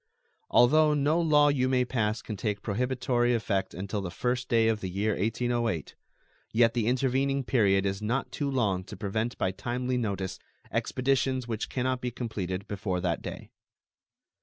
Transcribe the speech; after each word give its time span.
Although 0.49 0.95
no 0.95 1.21
law 1.21 1.49
you 1.49 1.69
may 1.69 1.85
pass 1.85 2.23
can 2.23 2.35
take 2.35 2.63
prohibitory 2.63 3.35
effect 3.35 3.75
until 3.75 4.01
the 4.01 4.09
first 4.09 4.49
day 4.49 4.67
of 4.67 4.81
the 4.81 4.89
year 4.89 5.11
1808, 5.11 5.93
yet 6.51 6.73
the 6.73 6.87
intervening 6.87 7.43
period 7.43 7.85
is 7.85 8.01
not 8.01 8.31
too 8.31 8.49
long 8.49 8.83
to 8.85 8.97
prevent 8.97 9.37
by 9.37 9.51
timely 9.51 9.99
notice 9.99 10.39
expeditions 10.71 11.47
which 11.47 11.69
can 11.69 11.83
not 11.83 12.01
be 12.01 12.09
completed 12.09 12.67
before 12.67 12.99
that 12.99 13.21
day. 13.21 13.51